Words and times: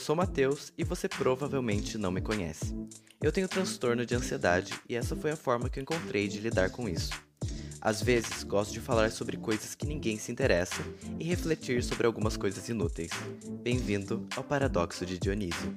sou 0.00 0.16
Matheus 0.16 0.72
e 0.78 0.82
você 0.82 1.06
provavelmente 1.06 1.98
não 1.98 2.10
me 2.10 2.22
conhece. 2.22 2.74
Eu 3.22 3.30
tenho 3.30 3.46
transtorno 3.46 4.06
de 4.06 4.14
ansiedade 4.14 4.72
e 4.88 4.96
essa 4.96 5.14
foi 5.14 5.30
a 5.30 5.36
forma 5.36 5.68
que 5.68 5.78
eu 5.78 5.82
encontrei 5.82 6.26
de 6.26 6.40
lidar 6.40 6.70
com 6.70 6.88
isso. 6.88 7.12
Às 7.82 8.02
vezes, 8.02 8.42
gosto 8.42 8.72
de 8.72 8.80
falar 8.80 9.10
sobre 9.10 9.36
coisas 9.36 9.74
que 9.74 9.86
ninguém 9.86 10.18
se 10.18 10.32
interessa 10.32 10.82
e 11.18 11.24
refletir 11.24 11.82
sobre 11.82 12.06
algumas 12.06 12.36
coisas 12.36 12.66
inúteis. 12.68 13.10
Bem-vindo 13.62 14.26
ao 14.34 14.42
Paradoxo 14.42 15.04
de 15.04 15.18
Dionísio. 15.18 15.76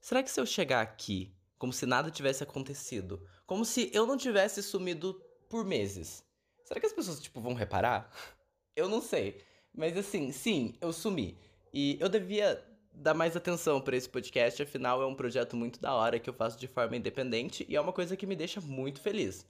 Será 0.00 0.22
que 0.22 0.30
se 0.30 0.40
eu 0.40 0.46
chegar 0.46 0.82
aqui, 0.82 1.34
como 1.58 1.72
se 1.72 1.86
nada 1.86 2.10
tivesse 2.10 2.42
acontecido, 2.42 3.26
como 3.46 3.64
se 3.64 3.90
eu 3.94 4.06
não 4.06 4.16
tivesse 4.16 4.62
sumido 4.62 5.18
por 5.48 5.64
meses, 5.64 6.22
será 6.64 6.78
que 6.78 6.86
as 6.86 6.92
pessoas 6.92 7.18
tipo 7.18 7.40
vão 7.40 7.54
reparar? 7.54 8.10
Eu 8.76 8.88
não 8.88 9.02
sei. 9.02 9.42
Mas 9.76 9.96
assim, 9.96 10.32
sim, 10.32 10.74
eu 10.80 10.92
sumi. 10.92 11.36
E 11.72 11.96
eu 12.00 12.08
devia 12.08 12.62
dar 12.92 13.14
mais 13.14 13.36
atenção 13.36 13.80
para 13.80 13.96
esse 13.96 14.08
podcast, 14.08 14.62
afinal 14.62 15.00
é 15.02 15.06
um 15.06 15.14
projeto 15.14 15.56
muito 15.56 15.80
da 15.80 15.94
hora 15.94 16.18
que 16.18 16.28
eu 16.28 16.34
faço 16.34 16.58
de 16.58 16.66
forma 16.66 16.96
independente 16.96 17.64
e 17.68 17.76
é 17.76 17.80
uma 17.80 17.92
coisa 17.92 18.16
que 18.16 18.26
me 18.26 18.36
deixa 18.36 18.60
muito 18.60 19.00
feliz. 19.00 19.46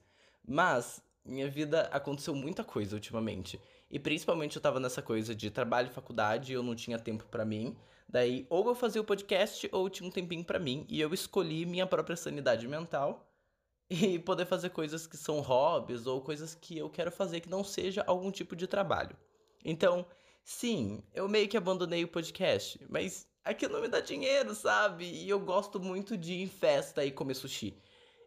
Mas 0.47 1.01
minha 1.25 1.49
vida 1.49 1.83
aconteceu 1.91 2.33
muita 2.33 2.63
coisa 2.63 2.95
ultimamente. 2.95 3.59
E 3.89 3.99
principalmente 3.99 4.55
eu 4.55 4.61
tava 4.61 4.79
nessa 4.79 5.01
coisa 5.01 5.35
de 5.35 5.51
trabalho 5.51 5.87
e 5.87 5.93
faculdade 5.93 6.51
e 6.51 6.55
eu 6.55 6.63
não 6.63 6.75
tinha 6.75 6.97
tempo 6.97 7.25
para 7.25 7.45
mim. 7.45 7.75
Daí, 8.07 8.45
ou 8.49 8.67
eu 8.67 8.75
fazia 8.75 9.01
o 9.01 9.05
podcast 9.05 9.67
ou 9.71 9.89
tinha 9.89 10.07
um 10.07 10.11
tempinho 10.11 10.43
para 10.43 10.59
mim 10.59 10.85
e 10.89 10.99
eu 10.99 11.13
escolhi 11.13 11.65
minha 11.65 11.85
própria 11.87 12.15
sanidade 12.15 12.67
mental 12.67 13.29
e 13.89 14.19
poder 14.19 14.45
fazer 14.45 14.69
coisas 14.69 15.05
que 15.07 15.17
são 15.17 15.39
hobbies 15.41 16.05
ou 16.07 16.21
coisas 16.21 16.55
que 16.55 16.77
eu 16.77 16.89
quero 16.89 17.11
fazer 17.11 17.41
que 17.41 17.49
não 17.49 17.63
seja 17.63 18.03
algum 18.07 18.31
tipo 18.31 18.55
de 18.55 18.67
trabalho. 18.67 19.15
Então, 19.63 20.05
sim, 20.43 21.03
eu 21.13 21.27
meio 21.27 21.47
que 21.47 21.57
abandonei 21.57 22.03
o 22.03 22.07
podcast, 22.07 22.79
mas 22.89 23.27
aquilo 23.43 23.73
não 23.73 23.81
me 23.81 23.87
dá 23.87 23.99
dinheiro, 23.99 24.53
sabe? 24.55 25.05
E 25.05 25.29
eu 25.29 25.39
gosto 25.39 25.79
muito 25.79 26.17
de 26.17 26.33
ir 26.33 26.41
em 26.41 26.47
festa 26.47 27.05
e 27.05 27.11
comer 27.11 27.35
sushi. 27.35 27.77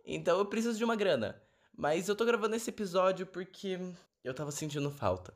Então 0.05 0.39
eu 0.39 0.47
preciso 0.47 0.79
de 0.79 0.85
uma 0.85 0.97
grana. 0.97 1.41
Mas 1.77 2.09
eu 2.09 2.15
tô 2.15 2.25
gravando 2.25 2.55
esse 2.55 2.71
episódio 2.71 3.27
porque 3.27 3.79
eu 4.23 4.33
tava 4.33 4.53
sentindo 4.53 4.91
falta. 4.91 5.35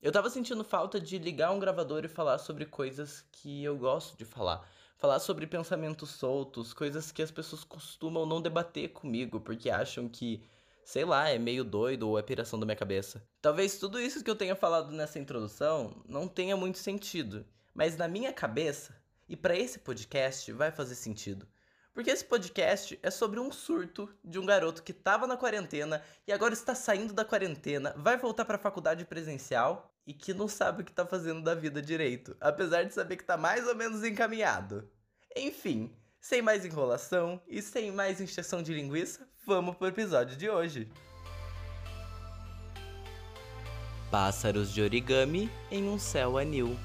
Eu 0.00 0.12
tava 0.12 0.30
sentindo 0.30 0.62
falta 0.62 1.00
de 1.00 1.18
ligar 1.18 1.50
um 1.50 1.58
gravador 1.58 2.04
e 2.04 2.08
falar 2.08 2.38
sobre 2.38 2.66
coisas 2.66 3.24
que 3.32 3.64
eu 3.64 3.76
gosto 3.76 4.16
de 4.16 4.24
falar. 4.24 4.68
Falar 4.96 5.18
sobre 5.18 5.46
pensamentos 5.46 6.10
soltos, 6.10 6.72
coisas 6.72 7.10
que 7.10 7.22
as 7.22 7.30
pessoas 7.30 7.64
costumam 7.64 8.24
não 8.24 8.40
debater 8.40 8.90
comigo 8.92 9.40
porque 9.40 9.68
acham 9.68 10.08
que 10.08 10.42
sei 10.84 11.04
lá, 11.04 11.28
é 11.28 11.38
meio 11.38 11.64
doido 11.64 12.08
ou 12.08 12.18
é 12.18 12.22
piração 12.22 12.58
da 12.58 12.66
minha 12.66 12.76
cabeça. 12.76 13.26
Talvez 13.40 13.78
tudo 13.78 14.00
isso 14.00 14.22
que 14.22 14.30
eu 14.30 14.36
tenha 14.36 14.54
falado 14.54 14.92
nessa 14.92 15.18
introdução 15.18 16.02
não 16.06 16.28
tenha 16.28 16.56
muito 16.56 16.78
sentido, 16.78 17.44
mas 17.74 17.96
na 17.96 18.06
minha 18.06 18.32
cabeça 18.32 18.94
e 19.28 19.36
para 19.36 19.56
esse 19.56 19.78
podcast 19.78 20.52
vai 20.52 20.70
fazer 20.70 20.94
sentido. 20.94 21.46
Porque 21.94 22.10
esse 22.10 22.24
podcast 22.24 22.98
é 23.02 23.10
sobre 23.10 23.38
um 23.38 23.52
surto 23.52 24.12
de 24.24 24.38
um 24.38 24.44
garoto 24.44 24.82
que 24.82 24.90
estava 24.90 25.28
na 25.28 25.36
quarentena 25.36 26.02
e 26.26 26.32
agora 26.32 26.52
está 26.52 26.74
saindo 26.74 27.12
da 27.12 27.24
quarentena, 27.24 27.94
vai 27.96 28.16
voltar 28.16 28.44
para 28.44 28.56
a 28.56 28.60
faculdade 28.60 29.04
presencial 29.04 29.94
e 30.04 30.12
que 30.12 30.34
não 30.34 30.48
sabe 30.48 30.82
o 30.82 30.84
que 30.84 30.90
está 30.90 31.06
fazendo 31.06 31.40
da 31.40 31.54
vida 31.54 31.80
direito, 31.80 32.36
apesar 32.40 32.82
de 32.82 32.92
saber 32.92 33.16
que 33.16 33.22
está 33.22 33.36
mais 33.36 33.66
ou 33.66 33.76
menos 33.76 34.02
encaminhado. 34.02 34.90
Enfim, 35.36 35.94
sem 36.24 36.40
mais 36.40 36.64
enrolação 36.64 37.38
e 37.46 37.60
sem 37.60 37.92
mais 37.92 38.18
injeção 38.18 38.62
de 38.62 38.72
linguiça, 38.72 39.28
vamos 39.44 39.76
pro 39.76 39.88
episódio 39.88 40.34
de 40.38 40.48
hoje. 40.48 40.90
Pássaros 44.10 44.72
de 44.72 44.80
origami 44.80 45.50
em 45.70 45.86
um 45.86 45.98
céu 45.98 46.38
anil. 46.38 46.78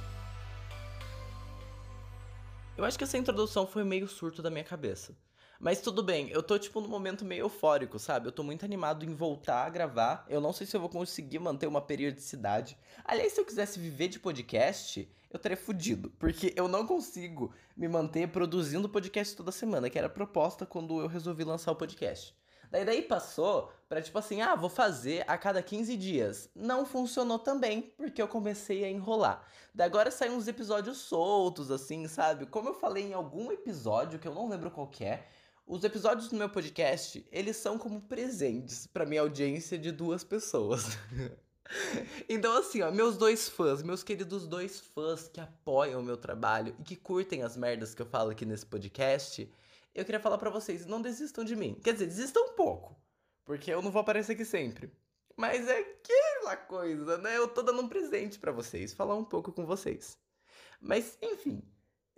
Eu 2.75 2.84
acho 2.84 2.97
que 2.97 3.06
essa 3.06 3.18
introdução 3.18 3.66
foi 3.66 3.86
meio 3.86 4.09
surto 4.09 4.41
da 4.41 4.50
minha 4.50 4.66
cabeça. 4.66 5.16
Mas 5.59 5.81
tudo 5.81 6.02
bem, 6.02 6.30
eu 6.30 6.42
tô 6.42 6.58
tipo 6.58 6.80
num 6.80 6.88
momento 6.88 7.25
meio 7.25 7.42
eufórico, 7.42 8.00
sabe? 8.00 8.28
Eu 8.28 8.31
tô 8.31 8.42
muito 8.44 8.64
animado 8.64 9.03
em 9.03 9.14
voltar 9.14 9.66
a 9.66 9.70
gravar. 9.70 10.25
Eu 10.30 10.40
não 10.40 10.53
sei 10.53 10.66
se 10.66 10.74
eu 10.74 10.80
vou 10.80 10.90
conseguir 10.90 11.38
manter 11.38 11.68
uma 11.68 11.81
periodicidade. 11.81 12.78
Aliás, 13.03 13.34
se 13.34 13.42
eu 13.42 13.46
quisesse 13.46 13.78
viver 13.78 14.08
de 14.08 14.20
podcast, 14.20 15.12
eu 15.30 15.38
teria 15.38 15.58
fudido. 15.58 16.12
Porque 16.12 16.53
eu 16.56 16.70
não 16.70 16.88
consigo 16.88 17.53
me 17.75 17.90
manter 17.90 18.30
produzindo 18.30 18.88
podcast 18.88 19.36
toda 19.36 19.52
semana, 19.52 19.90
que 19.90 19.97
era 19.97 20.08
a 20.08 20.09
proposta 20.09 20.66
quando 20.66 21.02
eu 21.02 21.08
resolvi 21.08 21.44
lançar 21.44 21.74
o 21.74 21.76
podcast. 21.76 22.34
Daí 22.72 22.86
daí 22.86 23.02
passou 23.02 23.72
pra 23.88 24.02
tipo 24.02 24.18
assim, 24.18 24.41
ah, 24.41 24.56
vou 24.56 24.70
fazer 24.70 25.26
a 25.28 25.38
cada 25.38 25.62
15 25.62 25.97
dias. 25.97 26.50
Não 26.56 26.86
funcionou 26.86 27.40
também, 27.40 27.81
porque 27.97 28.22
eu 28.22 28.28
comecei 28.28 28.86
a 28.86 28.90
enrolar. 28.90 29.44
Daí 29.74 29.88
agora 29.88 30.12
saem 30.12 30.31
uns 30.31 30.47
episódios 30.47 31.00
soltos, 31.00 31.72
assim, 31.72 32.08
sabe? 32.08 32.46
Como 32.46 32.70
eu 32.70 32.74
falei 32.76 33.08
em 33.08 33.14
algum 33.14 33.52
episódio, 33.52 34.20
que 34.20 34.28
eu 34.28 34.34
não 34.34 34.47
lembro 34.47 34.70
qual 34.70 34.90
é, 35.02 35.24
os 35.69 35.84
episódios 35.84 36.30
do 36.30 36.35
meu 36.35 36.50
podcast, 36.50 37.24
eles 37.31 37.56
são 37.56 37.78
como 37.78 38.02
presentes 38.02 38.88
para 38.88 39.06
minha 39.06 39.22
audiência 39.22 39.78
de 39.78 39.91
duas 39.91 40.24
pessoas. 40.24 40.97
então, 42.28 42.57
assim, 42.57 42.81
ó, 42.81 42.90
meus 42.90 43.16
dois 43.16 43.47
fãs, 43.47 43.84
meus 43.84 44.02
queridos 44.02 44.47
dois 44.47 44.79
fãs 44.79 45.28
que 45.28 45.40
apoiam 45.40 46.02
o 46.02 46.03
meu 46.03 46.18
trabalho 46.18 46.75
e 46.79 46.84
que 46.84 46.96
curtem 46.96 47.44
as 47.44 47.56
merdas 47.56 47.94
que 47.94 48.02
eu 48.02 48.08
falo 48.08 48.31
aqui 48.31 48.47
nesse 48.47 48.66
podcast, 48.66 49.47
eu 49.94 50.03
queria 50.03 50.19
falar 50.19 50.40
para 50.40 50.50
vocês, 50.50 50.88
não 50.88 51.03
desistam 51.03 51.44
de 51.44 51.56
mim. 51.56 51.79
Quer 51.84 51.94
dizer, 51.94 52.08
desistam 52.08 52.47
um 52.47 52.56
pouco, 52.56 53.00
porque 53.46 53.72
eu 53.72 53.84
não 53.84 53.91
vou 53.91 54.02
aparecer 54.02 54.31
aqui 54.31 54.46
sempre. 54.46 54.91
Mas 55.38 55.68
é 55.68 55.81
aquela 55.81 56.58
coisa, 56.58 57.19
né? 57.19 57.38
Eu 57.38 57.47
tô 57.47 57.62
dando 57.62 57.84
um 57.84 57.88
presente 57.88 58.40
para 58.40 58.52
vocês, 58.52 58.91
falar 58.91 59.13
um 59.13 59.24
pouco 59.24 59.52
com 59.52 59.68
vocês. 59.68 60.18
Mas, 60.81 61.16
enfim, 61.22 61.62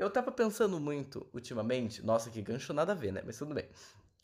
eu 0.02 0.10
tava 0.10 0.32
pensando 0.32 0.80
muito 0.80 1.28
ultimamente, 1.32 2.04
nossa, 2.04 2.32
que 2.32 2.42
gancho 2.42 2.74
nada 2.74 2.92
a 2.92 2.96
ver, 2.96 3.14
né? 3.14 3.22
Mas 3.24 3.38
tudo 3.38 3.54
bem. 3.54 3.70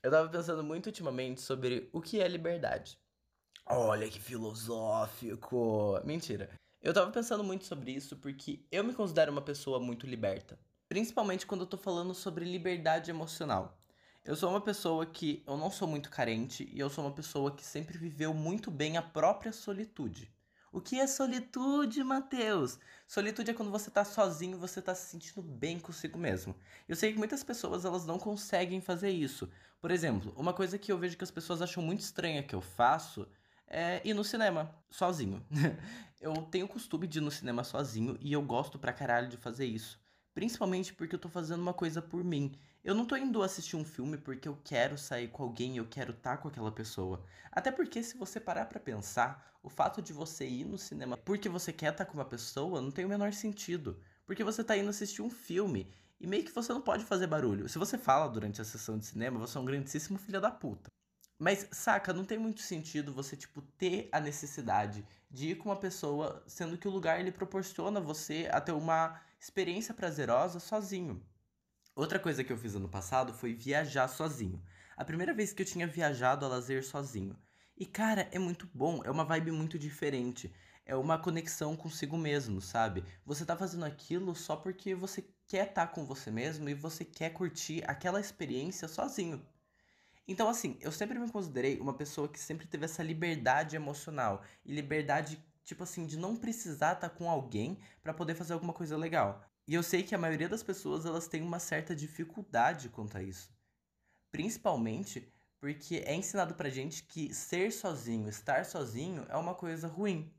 Eu 0.02 0.10
tava 0.10 0.28
pensando 0.28 0.64
muito 0.64 0.88
ultimamente 0.88 1.40
sobre 1.40 1.88
o 1.94 2.02
que 2.02 2.20
é 2.20 2.28
liberdade. 2.28 2.98
Olha 3.64 4.10
que 4.10 4.20
filosófico! 4.20 6.02
Mentira. 6.04 6.50
Eu 6.82 6.96
tava 6.96 7.12
pensando 7.12 7.44
muito 7.44 7.66
sobre 7.66 7.92
isso 7.92 8.18
porque 8.18 8.66
eu 8.72 8.84
me 8.84 8.92
considero 8.92 9.32
uma 9.32 9.42
pessoa 9.42 9.80
muito 9.80 10.08
liberta. 10.08 10.58
Principalmente 10.90 11.46
quando 11.46 11.62
eu 11.62 11.68
tô 11.68 11.78
falando 11.78 12.16
sobre 12.16 12.44
liberdade 12.44 13.12
emocional. 13.12 13.78
Eu 14.26 14.36
sou 14.36 14.50
uma 14.50 14.62
pessoa 14.62 15.06
que 15.06 15.44
eu 15.46 15.58
não 15.58 15.70
sou 15.70 15.88
muito 15.88 16.10
carente 16.10 16.68
e 16.74 16.80
eu 16.80 16.90
sou 16.90 17.06
uma 17.06 17.14
pessoa 17.14 17.56
que 17.56 17.64
sempre 17.64 18.00
viveu 18.00 18.34
muito 18.34 18.72
bem 18.72 18.98
a 18.98 19.02
própria 19.02 19.52
solitude. 19.52 20.32
O 20.72 20.82
que 20.82 21.00
é 21.00 21.08
solitude, 21.08 22.04
Matheus? 22.04 22.78
Solitude 23.08 23.52
é 23.52 23.54
quando 23.54 23.72
você 23.72 23.90
tá 23.90 24.04
sozinho, 24.04 24.58
você 24.58 24.82
tá 24.82 24.94
se 24.94 25.10
sentindo 25.10 25.42
bem 25.42 25.80
consigo 25.80 26.18
mesmo. 26.20 26.56
Eu 26.88 26.96
sei 26.96 27.14
que 27.14 27.18
muitas 27.18 27.44
pessoas 27.44 27.86
elas 27.86 28.06
não 28.06 28.20
conseguem 28.20 28.82
fazer 28.82 29.10
isso. 29.10 29.50
Por 29.80 29.92
exemplo, 29.92 30.34
uma 30.36 30.54
coisa 30.54 30.78
que 30.78 30.92
eu 30.92 30.98
vejo 30.98 31.18
que 31.18 31.24
as 31.24 31.32
pessoas 31.32 31.62
acham 31.62 31.82
muito 31.82 32.02
estranha 32.02 32.44
que 32.44 32.54
eu 32.54 32.62
faço 32.62 33.28
é 33.68 34.02
ir 34.04 34.14
no 34.14 34.24
cinema 34.24 34.74
sozinho. 34.90 35.46
eu 36.20 36.34
tenho 36.52 36.66
o 36.66 36.70
costume 36.70 37.08
de 37.08 37.20
ir 37.20 37.22
no 37.22 37.32
cinema 37.32 37.64
sozinho 37.64 38.18
e 38.20 38.34
eu 38.34 38.42
gosto 38.42 38.78
pra 38.78 38.92
caralho 38.94 39.30
de 39.30 39.38
fazer 39.38 39.66
isso. 39.66 40.00
Principalmente 40.34 40.94
porque 40.94 41.16
eu 41.16 41.20
tô 41.20 41.30
fazendo 41.30 41.62
uma 41.62 41.74
coisa 41.74 42.02
por 42.02 42.24
mim. 42.24 42.52
Eu 42.88 42.96
não 42.96 43.06
tô 43.06 43.18
indo 43.18 43.44
assistir 43.44 43.76
um 43.76 43.84
filme 43.84 44.18
porque 44.18 44.48
eu 44.48 44.58
quero 44.64 44.98
sair 44.98 45.28
com 45.28 45.44
alguém, 45.44 45.76
eu 45.76 45.86
quero 45.86 46.14
estar 46.14 46.38
tá 46.38 46.42
com 46.42 46.48
aquela 46.48 46.72
pessoa. 46.72 47.22
Até 47.52 47.70
porque 47.70 48.02
se 48.02 48.16
você 48.16 48.40
parar 48.40 48.66
para 48.66 48.80
pensar, 48.80 49.60
o 49.62 49.68
fato 49.68 50.02
de 50.02 50.14
você 50.14 50.48
ir 50.48 50.64
no 50.64 50.78
cinema 50.78 51.18
porque 51.18 51.50
você 51.50 51.74
quer 51.74 51.92
estar 51.92 52.06
tá 52.06 52.10
com 52.10 52.18
uma 52.18 52.24
pessoa 52.24 52.82
não 52.82 52.90
tem 52.90 53.04
o 53.04 53.10
menor 53.10 53.34
sentido. 53.34 54.00
Porque 54.26 54.42
você 54.42 54.64
tá 54.64 54.78
indo 54.78 54.90
assistir 54.90 55.22
um 55.22 55.30
filme 55.30 55.92
e 56.18 56.26
meio 56.26 56.46
que 56.46 56.56
você 56.56 56.72
não 56.72 56.80
pode 56.80 57.04
fazer 57.04 57.28
barulho. 57.28 57.68
Se 57.68 57.78
você 57.78 57.98
fala 57.98 58.30
durante 58.30 58.62
a 58.62 58.64
sessão 58.64 58.98
de 58.98 59.06
cinema, 59.06 59.38
você 59.38 59.58
é 59.58 59.60
um 59.60 59.66
grandíssimo 59.66 60.18
filho 60.18 60.40
da 60.40 60.50
puta. 60.50 60.90
Mas, 61.38 61.68
saca, 61.74 62.14
não 62.14 62.24
tem 62.24 62.38
muito 62.38 62.62
sentido 62.62 63.14
você, 63.14 63.36
tipo, 63.36 63.62
ter 63.78 64.08
a 64.14 64.22
necessidade 64.22 65.06
de 65.30 65.50
ir 65.50 65.56
com 65.56 65.68
uma 65.68 65.76
pessoa, 65.76 66.42
sendo 66.48 66.78
que 66.78 66.88
o 66.88 66.92
lugar 66.92 67.20
ele 67.20 67.34
proporciona 67.34 68.00
você 68.00 68.48
a 68.50 68.62
ter 68.62 68.72
uma 68.72 69.20
experiência 69.38 69.94
prazerosa 69.94 70.62
sozinho. 70.62 71.22
Outra 71.98 72.20
coisa 72.20 72.44
que 72.44 72.54
eu 72.54 72.58
fiz 72.60 72.76
ano 72.76 72.88
passado 72.88 73.34
foi 73.34 73.56
viajar 73.56 74.08
sozinho. 74.08 74.62
A 74.96 75.04
primeira 75.04 75.34
vez 75.34 75.52
que 75.52 75.64
eu 75.64 75.66
tinha 75.66 75.88
viajado 75.88 76.46
a 76.46 76.48
lazer 76.48 76.86
sozinho. 76.86 77.36
E 77.76 77.88
cara, 77.88 78.30
é 78.32 78.38
muito 78.38 78.70
bom, 78.72 79.02
é 79.04 79.10
uma 79.10 79.26
vibe 79.26 79.50
muito 79.50 79.80
diferente. 79.80 80.54
É 80.86 80.96
uma 80.96 81.18
conexão 81.18 81.76
consigo 81.76 82.16
mesmo, 82.16 82.62
sabe? 82.62 83.04
Você 83.26 83.44
tá 83.44 83.58
fazendo 83.58 83.84
aquilo 83.84 84.36
só 84.36 84.56
porque 84.56 84.94
você 84.94 85.28
quer 85.48 85.70
estar 85.70 85.88
tá 85.88 85.92
com 85.92 86.06
você 86.06 86.30
mesmo 86.30 86.70
e 86.70 86.76
você 86.76 87.04
quer 87.04 87.32
curtir 87.32 87.84
aquela 87.88 88.20
experiência 88.20 88.88
sozinho. 88.88 89.44
Então, 90.28 90.48
assim, 90.48 90.78
eu 90.82 90.92
sempre 90.92 91.18
me 91.18 91.32
considerei 91.32 91.80
uma 91.80 91.96
pessoa 91.96 92.28
que 92.28 92.40
sempre 92.40 92.68
teve 92.68 92.86
essa 92.86 93.02
liberdade 93.02 93.76
emocional 93.76 94.44
e 94.64 94.72
liberdade 94.72 95.44
tipo 95.64 95.82
assim, 95.82 96.06
de 96.06 96.16
não 96.16 96.36
precisar 96.36 96.94
estar 96.94 97.10
tá 97.10 97.16
com 97.16 97.28
alguém 97.28 97.80
para 98.04 98.14
poder 98.14 98.36
fazer 98.36 98.54
alguma 98.54 98.72
coisa 98.72 98.96
legal. 98.96 99.44
E 99.68 99.74
eu 99.74 99.84
sei 99.84 100.02
que 100.02 100.16
a 100.16 100.18
maioria 100.18 100.48
das 100.48 100.64
pessoas 100.64 101.06
elas 101.06 101.28
têm 101.28 101.42
uma 101.42 101.60
certa 101.60 101.94
dificuldade 101.94 102.88
quanto 102.88 103.18
a 103.18 103.22
isso. 103.22 103.52
Principalmente 104.32 105.30
porque 105.60 106.04
é 106.06 106.16
ensinado 106.16 106.54
pra 106.54 106.70
gente 106.70 107.04
que 107.04 107.34
ser 107.34 107.72
sozinho, 107.74 108.30
estar 108.30 108.66
sozinho 108.66 109.26
é 109.28 109.36
uma 109.36 109.54
coisa 109.54 109.88
ruim. 109.88 110.34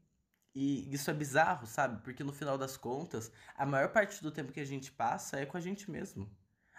E 0.54 0.92
isso 0.92 1.10
é 1.10 1.14
bizarro, 1.14 1.66
sabe? 1.66 2.02
Porque 2.02 2.24
no 2.24 2.32
final 2.32 2.56
das 2.56 2.76
contas, 2.76 3.30
a 3.54 3.66
maior 3.66 3.92
parte 3.92 4.22
do 4.22 4.32
tempo 4.32 4.50
que 4.50 4.60
a 4.60 4.64
gente 4.64 4.90
passa 4.90 5.38
é 5.38 5.44
com 5.44 5.58
a 5.58 5.60
gente 5.60 5.90
mesmo. 5.90 6.28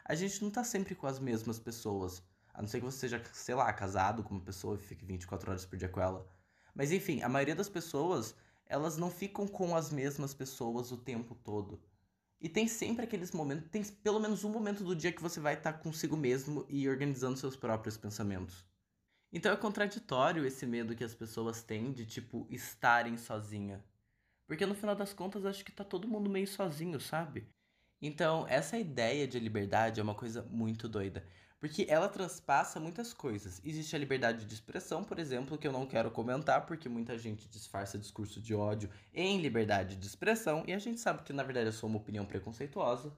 A 0.04 0.16
gente 0.16 0.42
não 0.42 0.50
tá 0.50 0.63
sempre 0.63 0.96
com 0.96 1.06
as 1.06 1.19
mesmas 1.19 1.60
pessoas. 1.60 2.24
A 2.51 2.62
não 2.62 2.68
ser 2.68 2.80
que 2.80 2.86
você 2.86 2.98
seja, 2.98 3.24
sei 3.31 3.54
lá, 3.54 3.72
casado 3.72 4.24
com 4.24 4.34
uma 4.34 4.44
pessoa 4.44 4.75
e 4.75 4.80
fique 4.80 5.06
24 5.06 5.51
horas 5.51 5.66
por 5.66 5.78
dia 5.78 5.88
com 5.88 6.01
ela. 6.01 6.28
Mas 6.74 6.92
enfim, 6.92 7.22
a 7.22 7.30
maioria 7.30 7.56
das 7.56 7.69
pessoas, 7.69 8.34
elas 8.66 8.98
não 8.98 9.12
ficam 9.12 9.48
com 9.48 9.75
as 9.75 9.92
mesmas 9.92 10.34
pessoas 10.34 10.92
o 10.92 10.98
tempo 10.98 11.36
todo. 11.36 11.80
E 12.41 12.47
tem 12.47 12.68
sempre 12.68 13.03
aqueles 13.03 13.31
momentos, 13.31 13.69
tem 13.69 13.83
pelo 13.83 14.19
menos 14.19 14.44
um 14.44 14.50
momento 14.50 14.83
do 14.83 14.95
dia 14.95 15.12
que 15.12 15.21
você 15.21 15.39
vai 15.39 15.56
estar 15.56 15.74
consigo 15.74 16.15
mesmo 16.15 16.65
e 16.69 16.88
organizando 16.88 17.38
seus 17.38 17.56
próprios 17.56 17.97
pensamentos. 17.97 18.65
Então 19.31 19.51
é 19.51 19.57
contraditório 19.57 20.45
esse 20.45 20.65
medo 20.65 20.95
que 20.95 21.03
as 21.03 21.13
pessoas 21.13 21.62
têm 21.62 21.91
de, 21.91 22.06
tipo, 22.06 22.47
estarem 22.50 23.18
sozinha. 23.18 23.83
Porque 24.47 24.65
no 24.65 24.74
final 24.74 24.95
das 24.95 25.13
contas, 25.13 25.45
acho 25.45 25.63
que 25.63 25.71
tá 25.71 25.83
todo 25.83 26.07
mundo 26.07 26.30
meio 26.30 26.47
sozinho, 26.47 27.00
sabe? 27.00 27.47
Então, 28.01 28.46
essa 28.48 28.78
ideia 28.78 29.28
de 29.28 29.40
liberdade 29.40 30.00
é 30.00 30.04
uma 30.04 30.16
coisa 30.16 30.42
muito 30.50 30.88
doida. 30.88 31.24
Porque 31.60 31.86
ela 31.90 32.07
transpassa 32.07 32.80
muitas 32.80 33.13
coisas. 33.13 33.62
Existe 33.66 33.94
a 33.94 34.00
liberdade 34.00 34.46
de 34.46 34.54
expressão, 34.54 35.04
por 35.04 35.19
exemplo, 35.19 35.57
que 35.57 35.68
eu 35.68 35.74
não 35.74 35.86
quero 35.86 36.10
comentar, 36.10 36.66
porque 36.66 36.88
muita 36.88 37.18
gente 37.18 37.50
disfarça 37.50 37.98
discurso 37.98 38.40
de 38.42 38.56
ódio 38.56 38.90
em 39.13 39.42
liberdade 39.42 39.98
de 39.98 40.07
expressão, 40.07 40.63
e 40.66 40.72
a 40.74 40.80
gente 40.80 41.01
sabe 41.01 41.24
que 41.24 41.34
na 41.34 41.44
verdade 41.44 41.68
é 41.68 41.72
só 41.72 41.86
uma 41.86 41.98
opinião 41.98 42.25
preconceituosa. 42.25 43.12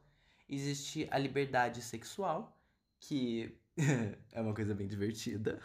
Existe 0.49 1.07
a 1.11 1.19
liberdade 1.19 1.81
sexual, 1.83 2.59
que 2.99 3.55
é 4.31 4.41
uma 4.41 4.55
coisa 4.55 4.73
bem 4.73 4.87
divertida. 4.87 5.59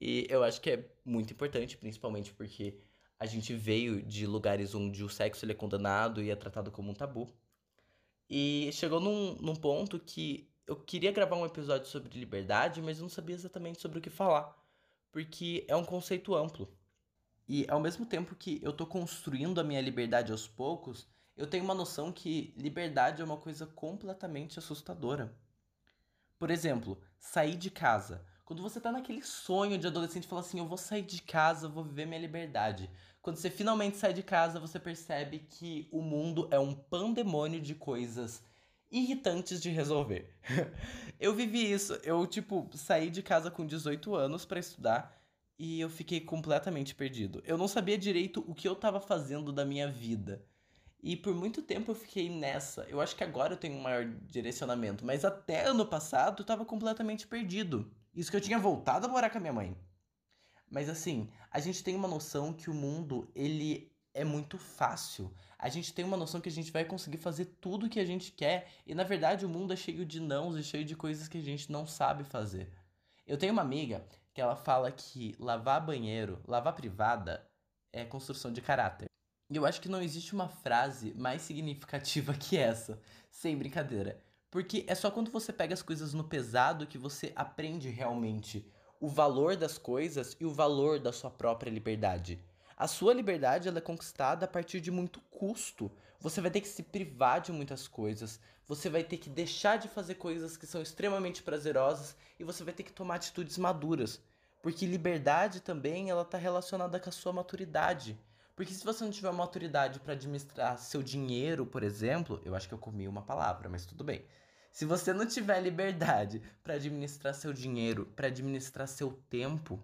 E 0.00 0.26
eu 0.28 0.42
acho 0.42 0.60
que 0.60 0.70
é 0.70 0.84
muito 1.04 1.32
importante, 1.32 1.76
principalmente 1.76 2.32
porque 2.34 2.76
a 3.18 3.26
gente 3.26 3.54
veio 3.54 4.02
de 4.02 4.26
lugares 4.26 4.74
onde 4.74 5.04
o 5.04 5.08
sexo 5.08 5.48
é 5.48 5.54
condenado 5.54 6.20
e 6.20 6.30
é 6.30 6.34
tratado 6.36 6.72
como 6.72 6.90
um 6.90 6.94
tabu. 6.94 7.32
E 8.34 8.70
chegou 8.72 8.98
num, 8.98 9.34
num 9.42 9.54
ponto 9.54 9.98
que 9.98 10.50
eu 10.66 10.74
queria 10.74 11.12
gravar 11.12 11.36
um 11.36 11.44
episódio 11.44 11.86
sobre 11.86 12.18
liberdade, 12.18 12.80
mas 12.80 12.96
eu 12.96 13.02
não 13.02 13.10
sabia 13.10 13.34
exatamente 13.34 13.78
sobre 13.78 13.98
o 13.98 14.00
que 14.00 14.08
falar. 14.08 14.56
Porque 15.10 15.66
é 15.68 15.76
um 15.76 15.84
conceito 15.84 16.34
amplo. 16.34 16.74
E 17.46 17.66
ao 17.68 17.78
mesmo 17.78 18.06
tempo 18.06 18.34
que 18.34 18.58
eu 18.62 18.72
tô 18.72 18.86
construindo 18.86 19.60
a 19.60 19.64
minha 19.64 19.82
liberdade 19.82 20.32
aos 20.32 20.48
poucos, 20.48 21.06
eu 21.36 21.46
tenho 21.46 21.62
uma 21.62 21.74
noção 21.74 22.10
que 22.10 22.54
liberdade 22.56 23.20
é 23.20 23.24
uma 23.24 23.36
coisa 23.36 23.66
completamente 23.66 24.58
assustadora. 24.58 25.36
Por 26.38 26.50
exemplo, 26.50 26.98
sair 27.18 27.54
de 27.54 27.70
casa. 27.70 28.24
Quando 28.46 28.62
você 28.62 28.80
tá 28.80 28.90
naquele 28.90 29.22
sonho 29.22 29.76
de 29.76 29.86
adolescente, 29.86 30.26
fala 30.26 30.40
assim: 30.40 30.58
eu 30.58 30.66
vou 30.66 30.78
sair 30.78 31.02
de 31.02 31.20
casa, 31.20 31.68
vou 31.68 31.84
viver 31.84 32.06
minha 32.06 32.18
liberdade. 32.18 32.90
Quando 33.22 33.36
você 33.36 33.48
finalmente 33.48 33.96
sai 33.96 34.12
de 34.12 34.22
casa, 34.22 34.58
você 34.58 34.80
percebe 34.80 35.46
que 35.48 35.88
o 35.92 36.02
mundo 36.02 36.48
é 36.50 36.58
um 36.58 36.74
pandemônio 36.74 37.60
de 37.60 37.72
coisas 37.72 38.42
irritantes 38.90 39.62
de 39.62 39.70
resolver. 39.70 40.34
eu 41.20 41.32
vivi 41.32 41.70
isso. 41.70 41.94
Eu, 42.02 42.26
tipo, 42.26 42.68
saí 42.74 43.10
de 43.10 43.22
casa 43.22 43.48
com 43.48 43.64
18 43.64 44.12
anos 44.16 44.44
para 44.44 44.58
estudar 44.58 45.16
e 45.56 45.80
eu 45.80 45.88
fiquei 45.88 46.20
completamente 46.20 46.96
perdido. 46.96 47.40
Eu 47.46 47.56
não 47.56 47.68
sabia 47.68 47.96
direito 47.96 48.44
o 48.48 48.56
que 48.56 48.66
eu 48.66 48.74
tava 48.74 49.00
fazendo 49.00 49.52
da 49.52 49.64
minha 49.64 49.86
vida. 49.86 50.44
E 51.00 51.16
por 51.16 51.32
muito 51.32 51.62
tempo 51.62 51.92
eu 51.92 51.94
fiquei 51.94 52.28
nessa. 52.28 52.82
Eu 52.88 53.00
acho 53.00 53.14
que 53.14 53.22
agora 53.22 53.54
eu 53.54 53.56
tenho 53.56 53.76
um 53.76 53.82
maior 53.82 54.04
direcionamento, 54.04 55.04
mas 55.06 55.24
até 55.24 55.66
ano 55.66 55.86
passado 55.86 56.42
eu 56.42 56.46
tava 56.46 56.64
completamente 56.64 57.28
perdido. 57.28 57.88
Isso 58.12 58.30
que 58.30 58.36
eu 58.36 58.40
tinha 58.40 58.58
voltado 58.58 59.06
a 59.06 59.08
morar 59.08 59.30
com 59.30 59.38
a 59.38 59.40
minha 59.40 59.52
mãe. 59.52 59.76
Mas 60.72 60.88
assim, 60.88 61.28
a 61.50 61.60
gente 61.60 61.84
tem 61.84 61.94
uma 61.94 62.08
noção 62.08 62.50
que 62.50 62.70
o 62.70 62.74
mundo, 62.74 63.30
ele 63.34 63.92
é 64.14 64.24
muito 64.24 64.56
fácil. 64.56 65.30
A 65.58 65.68
gente 65.68 65.92
tem 65.92 66.02
uma 66.02 66.16
noção 66.16 66.40
que 66.40 66.48
a 66.48 66.52
gente 66.52 66.72
vai 66.72 66.82
conseguir 66.82 67.18
fazer 67.18 67.44
tudo 67.60 67.84
o 67.84 67.90
que 67.90 68.00
a 68.00 68.06
gente 68.06 68.32
quer, 68.32 68.68
e 68.86 68.94
na 68.94 69.04
verdade 69.04 69.44
o 69.44 69.50
mundo 69.50 69.74
é 69.74 69.76
cheio 69.76 70.06
de 70.06 70.18
nãos 70.18 70.56
e 70.56 70.64
cheio 70.64 70.82
de 70.82 70.96
coisas 70.96 71.28
que 71.28 71.36
a 71.36 71.42
gente 71.42 71.70
não 71.70 71.86
sabe 71.86 72.24
fazer. 72.24 72.72
Eu 73.26 73.36
tenho 73.36 73.52
uma 73.52 73.60
amiga 73.60 74.02
que 74.32 74.40
ela 74.40 74.56
fala 74.56 74.90
que 74.90 75.36
lavar 75.38 75.84
banheiro, 75.84 76.40
lavar 76.48 76.74
privada, 76.74 77.46
é 77.92 78.02
construção 78.02 78.50
de 78.50 78.62
caráter. 78.62 79.10
E 79.50 79.56
eu 79.56 79.66
acho 79.66 79.78
que 79.78 79.90
não 79.90 80.00
existe 80.00 80.32
uma 80.32 80.48
frase 80.48 81.12
mais 81.12 81.42
significativa 81.42 82.32
que 82.34 82.56
essa, 82.56 82.98
sem 83.30 83.58
brincadeira. 83.58 84.18
Porque 84.50 84.86
é 84.88 84.94
só 84.94 85.10
quando 85.10 85.30
você 85.30 85.52
pega 85.52 85.74
as 85.74 85.82
coisas 85.82 86.14
no 86.14 86.24
pesado 86.24 86.86
que 86.86 86.96
você 86.96 87.30
aprende 87.36 87.90
realmente 87.90 88.66
o 89.02 89.08
valor 89.08 89.56
das 89.56 89.78
coisas 89.78 90.36
e 90.38 90.46
o 90.46 90.50
valor 90.52 91.00
da 91.00 91.12
sua 91.12 91.28
própria 91.28 91.68
liberdade. 91.68 92.40
A 92.76 92.86
sua 92.86 93.12
liberdade 93.12 93.66
ela 93.66 93.78
é 93.78 93.80
conquistada 93.80 94.44
a 94.44 94.48
partir 94.48 94.80
de 94.80 94.92
muito 94.92 95.20
custo. 95.22 95.90
Você 96.20 96.40
vai 96.40 96.52
ter 96.52 96.60
que 96.60 96.68
se 96.68 96.84
privar 96.84 97.40
de 97.40 97.50
muitas 97.50 97.88
coisas, 97.88 98.38
você 98.64 98.88
vai 98.88 99.02
ter 99.02 99.16
que 99.16 99.28
deixar 99.28 99.76
de 99.76 99.88
fazer 99.88 100.14
coisas 100.14 100.56
que 100.56 100.68
são 100.68 100.80
extremamente 100.80 101.42
prazerosas 101.42 102.14
e 102.38 102.44
você 102.44 102.62
vai 102.62 102.72
ter 102.72 102.84
que 102.84 102.92
tomar 102.92 103.16
atitudes 103.16 103.58
maduras. 103.58 104.20
Porque 104.62 104.86
liberdade 104.86 105.58
também 105.58 106.08
ela 106.08 106.22
está 106.22 106.38
relacionada 106.38 107.00
com 107.00 107.08
a 107.08 107.12
sua 107.12 107.32
maturidade. 107.32 108.16
Porque 108.54 108.72
se 108.72 108.84
você 108.84 109.02
não 109.02 109.10
tiver 109.10 109.32
maturidade 109.32 109.98
para 109.98 110.12
administrar 110.12 110.78
seu 110.78 111.02
dinheiro, 111.02 111.66
por 111.66 111.82
exemplo, 111.82 112.40
eu 112.44 112.54
acho 112.54 112.68
que 112.68 112.74
eu 112.74 112.78
comi 112.78 113.08
uma 113.08 113.22
palavra, 113.22 113.68
mas 113.68 113.84
tudo 113.84 114.04
bem. 114.04 114.24
Se 114.72 114.86
você 114.86 115.12
não 115.12 115.26
tiver 115.26 115.60
liberdade 115.60 116.40
para 116.64 116.74
administrar 116.74 117.34
seu 117.34 117.52
dinheiro, 117.52 118.06
para 118.16 118.28
administrar 118.28 118.88
seu 118.88 119.12
tempo, 119.28 119.78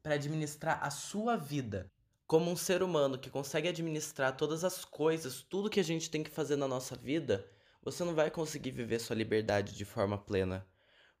para 0.00 0.14
administrar 0.14 0.78
a 0.80 0.90
sua 0.90 1.36
vida, 1.36 1.90
como 2.24 2.48
um 2.48 2.56
ser 2.56 2.80
humano 2.80 3.18
que 3.18 3.30
consegue 3.30 3.66
administrar 3.66 4.36
todas 4.36 4.62
as 4.62 4.84
coisas, 4.84 5.42
tudo 5.42 5.68
que 5.68 5.80
a 5.80 5.84
gente 5.84 6.08
tem 6.08 6.22
que 6.22 6.30
fazer 6.30 6.54
na 6.54 6.68
nossa 6.68 6.94
vida, 6.94 7.50
você 7.82 8.04
não 8.04 8.14
vai 8.14 8.30
conseguir 8.30 8.70
viver 8.70 9.00
sua 9.00 9.16
liberdade 9.16 9.74
de 9.74 9.84
forma 9.84 10.16
plena. 10.16 10.64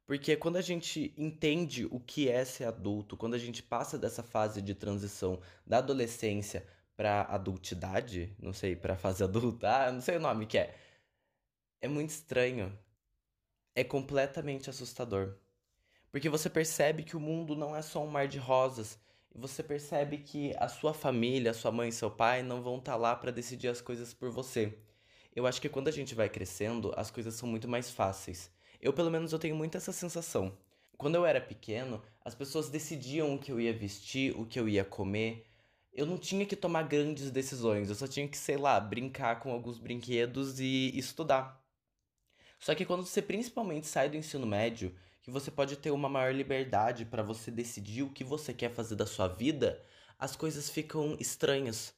Porque 0.06 0.36
quando 0.36 0.56
a 0.56 0.62
gente 0.62 1.12
entende 1.18 1.86
o 1.90 1.98
que 1.98 2.28
é 2.28 2.44
ser 2.44 2.64
adulto, 2.66 3.16
quando 3.16 3.34
a 3.34 3.38
gente 3.38 3.64
passa 3.64 3.98
dessa 3.98 4.22
fase 4.22 4.62
de 4.62 4.76
transição 4.76 5.40
da 5.66 5.78
adolescência 5.78 6.64
para 6.96 7.22
adultidade, 7.22 8.32
não 8.38 8.52
sei, 8.52 8.76
para 8.76 8.96
fase 8.96 9.24
adulta, 9.24 9.66
ah, 9.88 9.90
não 9.90 10.00
sei 10.00 10.18
o 10.18 10.20
nome 10.20 10.46
que 10.46 10.56
é. 10.56 10.72
É 11.80 11.88
muito 11.88 12.10
estranho 12.10 12.78
é 13.78 13.84
completamente 13.84 14.68
assustador. 14.68 15.36
Porque 16.10 16.28
você 16.28 16.50
percebe 16.50 17.04
que 17.04 17.16
o 17.16 17.20
mundo 17.20 17.54
não 17.54 17.76
é 17.76 17.80
só 17.80 18.02
um 18.02 18.08
mar 18.08 18.26
de 18.26 18.36
rosas. 18.36 18.98
E 19.32 19.38
você 19.38 19.62
percebe 19.62 20.18
que 20.18 20.52
a 20.58 20.66
sua 20.66 20.92
família, 20.92 21.52
a 21.52 21.54
sua 21.54 21.70
mãe 21.70 21.90
e 21.90 21.92
seu 21.92 22.10
pai 22.10 22.42
não 22.42 22.60
vão 22.60 22.78
estar 22.78 22.92
tá 22.92 22.98
lá 22.98 23.14
para 23.14 23.30
decidir 23.30 23.68
as 23.68 23.80
coisas 23.80 24.12
por 24.12 24.30
você. 24.30 24.76
Eu 25.32 25.46
acho 25.46 25.60
que 25.60 25.68
quando 25.68 25.86
a 25.86 25.92
gente 25.92 26.12
vai 26.12 26.28
crescendo, 26.28 26.92
as 26.96 27.08
coisas 27.08 27.34
são 27.34 27.48
muito 27.48 27.68
mais 27.68 27.88
fáceis. 27.88 28.50
Eu, 28.80 28.92
pelo 28.92 29.12
menos, 29.12 29.32
eu 29.32 29.38
tenho 29.38 29.54
muito 29.54 29.76
essa 29.76 29.92
sensação. 29.92 30.58
Quando 30.96 31.14
eu 31.14 31.24
era 31.24 31.40
pequeno, 31.40 32.02
as 32.24 32.34
pessoas 32.34 32.68
decidiam 32.68 33.32
o 33.32 33.38
que 33.38 33.52
eu 33.52 33.60
ia 33.60 33.72
vestir, 33.72 34.36
o 34.36 34.44
que 34.44 34.58
eu 34.58 34.68
ia 34.68 34.84
comer. 34.84 35.46
Eu 35.92 36.04
não 36.04 36.18
tinha 36.18 36.44
que 36.44 36.56
tomar 36.56 36.82
grandes 36.82 37.30
decisões, 37.30 37.90
eu 37.90 37.94
só 37.94 38.08
tinha 38.08 38.26
que, 38.26 38.36
sei 38.36 38.56
lá, 38.56 38.80
brincar 38.80 39.38
com 39.38 39.52
alguns 39.52 39.78
brinquedos 39.78 40.58
e 40.58 40.90
estudar. 40.98 41.57
Só 42.58 42.74
que 42.74 42.84
quando 42.84 43.04
você 43.04 43.22
principalmente 43.22 43.86
sai 43.86 44.08
do 44.08 44.16
ensino 44.16 44.46
médio, 44.46 44.94
que 45.22 45.30
você 45.30 45.50
pode 45.50 45.76
ter 45.76 45.90
uma 45.90 46.08
maior 46.08 46.34
liberdade 46.34 47.04
para 47.04 47.22
você 47.22 47.50
decidir 47.50 48.02
o 48.02 48.12
que 48.12 48.24
você 48.24 48.52
quer 48.52 48.70
fazer 48.70 48.96
da 48.96 49.06
sua 49.06 49.28
vida, 49.28 49.82
as 50.18 50.34
coisas 50.34 50.68
ficam 50.68 51.16
estranhas. 51.20 51.94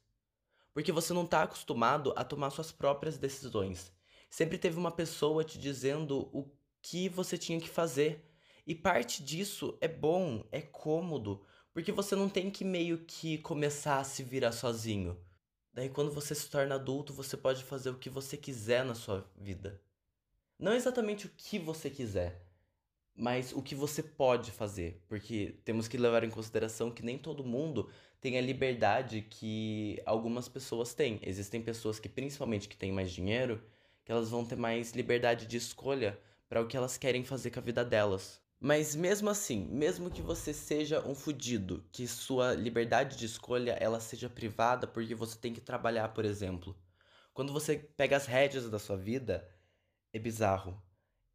Porque 0.75 0.93
você 0.93 1.13
não 1.13 1.25
está 1.25 1.43
acostumado 1.43 2.13
a 2.17 2.25
tomar 2.25 2.51
suas 2.51 2.71
próprias 2.71 3.17
decisões. 3.19 3.93
Sempre 4.29 4.59
teve 4.59 4.79
uma 4.79 4.93
pessoa 4.93 5.43
te 5.43 5.59
dizendo 5.59 6.29
o 6.33 6.49
que 6.83 7.09
você 7.09 7.39
tinha 7.39 7.61
que 7.61 7.69
fazer. 7.69 8.25
E 8.67 8.75
parte 8.75 9.23
disso 9.23 9.77
é 9.81 9.89
bom, 9.89 10.45
é 10.53 10.61
cômodo, 10.61 11.45
porque 11.73 11.91
você 11.91 12.15
não 12.15 12.29
tem 12.29 12.51
que 12.51 12.65
meio 12.65 13.05
que 13.05 13.39
começar 13.39 13.99
a 13.99 14.05
se 14.05 14.23
virar 14.23 14.53
sozinho. 14.53 15.19
Daí 15.73 15.89
quando 15.89 16.13
você 16.13 16.35
se 16.35 16.49
torna 16.49 16.75
adulto, 16.75 17.13
você 17.13 17.37
pode 17.37 17.65
fazer 17.65 17.91
o 17.91 17.99
que 17.99 18.11
você 18.11 18.37
quiser 18.37 18.85
na 18.85 18.95
sua 18.95 19.29
vida. 19.37 19.81
Não 20.61 20.75
exatamente 20.75 21.25
o 21.25 21.31
que 21.39 21.59
você 21.59 21.89
quiser, 21.89 22.39
mas 23.17 23.51
o 23.51 23.63
que 23.63 23.75
você 23.75 24.03
pode 24.03 24.51
fazer, 24.51 25.03
porque 25.09 25.55
temos 25.65 25.89
que 25.89 25.97
levar 25.97 26.23
em 26.23 26.29
consideração 26.29 26.91
que 26.91 27.03
nem 27.03 27.17
todo 27.17 27.43
mundo 27.43 27.89
tem 28.21 28.37
a 28.37 28.43
liberdade 28.43 29.23
que 29.23 30.03
algumas 30.05 30.51
pessoas 30.51 30.93
têm. 30.93 31.19
Existem 31.23 31.63
pessoas 31.63 31.99
que, 31.99 32.11
principalmente 32.11 32.69
que 32.69 32.77
têm 32.77 32.93
mais 32.93 33.11
dinheiro, 33.11 33.63
que 34.05 34.13
elas 34.13 34.29
vão 34.29 34.45
ter 34.45 34.57
mais 34.57 34.93
liberdade 34.93 35.47
de 35.47 35.57
escolha 35.57 36.21
para 36.47 36.61
o 36.61 36.67
que 36.67 36.77
elas 36.77 36.99
querem 36.99 37.25
fazer 37.25 37.51
com 37.51 37.61
a 37.61 37.63
vida 37.63 37.83
delas. 37.83 38.39
Mas 38.61 38.95
mesmo 38.95 39.31
assim, 39.31 39.67
mesmo 39.71 40.11
que 40.11 40.21
você 40.21 40.53
seja 40.53 41.01
um 41.09 41.15
fudido, 41.15 41.83
que 41.91 42.07
sua 42.07 42.53
liberdade 42.53 43.17
de 43.17 43.25
escolha 43.25 43.79
ela 43.81 43.99
seja 43.99 44.29
privada 44.29 44.87
porque 44.87 45.15
você 45.15 45.39
tem 45.39 45.55
que 45.55 45.61
trabalhar, 45.63 46.09
por 46.09 46.27
exemplo. 46.27 46.77
Quando 47.33 47.51
você 47.51 47.79
pega 47.79 48.19
as 48.19 48.27
rédeas 48.27 48.69
da 48.69 48.79
sua 48.79 48.99
vida, 48.99 49.49
é 50.13 50.19
bizarro. 50.19 50.81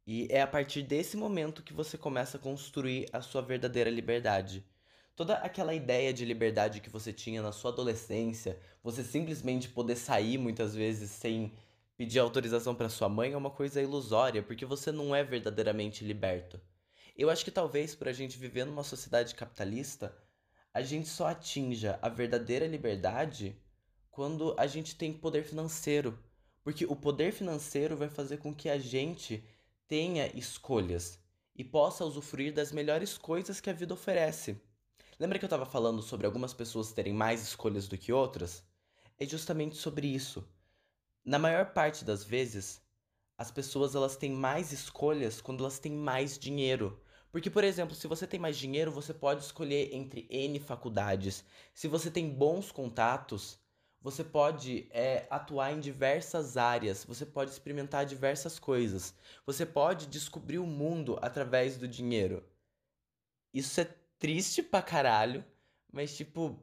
E 0.06 0.28
é 0.30 0.40
a 0.40 0.46
partir 0.46 0.82
desse 0.82 1.16
momento 1.16 1.62
que 1.62 1.72
você 1.72 1.98
começa 1.98 2.36
a 2.36 2.40
construir 2.40 3.08
a 3.12 3.20
sua 3.20 3.42
verdadeira 3.42 3.90
liberdade. 3.90 4.64
Toda 5.16 5.34
aquela 5.38 5.74
ideia 5.74 6.12
de 6.12 6.24
liberdade 6.24 6.80
que 6.80 6.90
você 6.90 7.12
tinha 7.12 7.42
na 7.42 7.50
sua 7.50 7.72
adolescência, 7.72 8.60
você 8.82 9.02
simplesmente 9.02 9.68
poder 9.68 9.96
sair 9.96 10.38
muitas 10.38 10.74
vezes 10.74 11.10
sem 11.10 11.52
pedir 11.96 12.18
autorização 12.18 12.74
para 12.74 12.88
sua 12.88 13.08
mãe 13.08 13.32
é 13.32 13.36
uma 13.36 13.50
coisa 13.50 13.80
ilusória, 13.80 14.42
porque 14.42 14.66
você 14.66 14.92
não 14.92 15.14
é 15.14 15.24
verdadeiramente 15.24 16.04
liberto. 16.04 16.60
Eu 17.16 17.30
acho 17.30 17.44
que 17.44 17.50
talvez 17.50 17.94
por 17.94 18.08
a 18.08 18.12
gente 18.12 18.38
viver 18.38 18.66
numa 18.66 18.84
sociedade 18.84 19.34
capitalista, 19.34 20.14
a 20.72 20.82
gente 20.82 21.08
só 21.08 21.28
atinja 21.28 21.98
a 22.02 22.10
verdadeira 22.10 22.66
liberdade 22.66 23.58
quando 24.10 24.54
a 24.58 24.66
gente 24.66 24.94
tem 24.94 25.14
poder 25.14 25.42
financeiro. 25.42 26.18
Porque 26.66 26.84
o 26.84 26.96
poder 26.96 27.30
financeiro 27.30 27.96
vai 27.96 28.08
fazer 28.08 28.38
com 28.38 28.52
que 28.52 28.68
a 28.68 28.76
gente 28.76 29.40
tenha 29.86 30.36
escolhas 30.36 31.16
e 31.54 31.62
possa 31.62 32.04
usufruir 32.04 32.52
das 32.52 32.72
melhores 32.72 33.16
coisas 33.16 33.60
que 33.60 33.70
a 33.70 33.72
vida 33.72 33.94
oferece. 33.94 34.60
Lembra 35.16 35.38
que 35.38 35.44
eu 35.44 35.46
estava 35.46 35.64
falando 35.64 36.02
sobre 36.02 36.26
algumas 36.26 36.52
pessoas 36.52 36.92
terem 36.92 37.12
mais 37.12 37.40
escolhas 37.40 37.86
do 37.86 37.96
que 37.96 38.12
outras? 38.12 38.64
É 39.16 39.24
justamente 39.24 39.76
sobre 39.76 40.08
isso. 40.08 40.44
Na 41.24 41.38
maior 41.38 41.66
parte 41.66 42.04
das 42.04 42.24
vezes, 42.24 42.82
as 43.38 43.52
pessoas 43.52 43.94
elas 43.94 44.16
têm 44.16 44.32
mais 44.32 44.72
escolhas 44.72 45.40
quando 45.40 45.62
elas 45.62 45.78
têm 45.78 45.92
mais 45.92 46.36
dinheiro. 46.36 47.00
Porque, 47.30 47.48
por 47.48 47.62
exemplo, 47.62 47.94
se 47.94 48.08
você 48.08 48.26
tem 48.26 48.40
mais 48.40 48.58
dinheiro, 48.58 48.90
você 48.90 49.14
pode 49.14 49.44
escolher 49.44 49.94
entre 49.94 50.26
N 50.28 50.58
faculdades. 50.58 51.44
Se 51.72 51.86
você 51.86 52.10
tem 52.10 52.28
bons 52.28 52.72
contatos, 52.72 53.56
você 54.06 54.22
pode 54.22 54.86
é, 54.92 55.26
atuar 55.28 55.72
em 55.72 55.80
diversas 55.80 56.56
áreas, 56.56 57.04
você 57.04 57.26
pode 57.26 57.50
experimentar 57.50 58.06
diversas 58.06 58.56
coisas, 58.56 59.12
você 59.44 59.66
pode 59.66 60.06
descobrir 60.06 60.58
o 60.58 60.64
mundo 60.66 61.18
através 61.20 61.76
do 61.76 61.88
dinheiro. 61.88 62.44
Isso 63.52 63.80
é 63.80 63.88
triste 64.16 64.62
pra 64.62 64.80
caralho, 64.80 65.44
mas 65.92 66.16
tipo, 66.16 66.56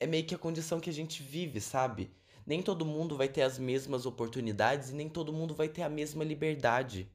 é 0.00 0.08
meio 0.08 0.26
que 0.26 0.34
a 0.34 0.38
condição 0.38 0.80
que 0.80 0.90
a 0.90 0.92
gente 0.92 1.22
vive, 1.22 1.60
sabe? 1.60 2.10
Nem 2.44 2.60
todo 2.60 2.84
mundo 2.84 3.16
vai 3.16 3.28
ter 3.28 3.42
as 3.42 3.60
mesmas 3.60 4.04
oportunidades 4.04 4.90
e 4.90 4.94
nem 4.94 5.08
todo 5.08 5.32
mundo 5.32 5.54
vai 5.54 5.68
ter 5.68 5.82
a 5.82 5.88
mesma 5.88 6.24
liberdade. 6.24 7.08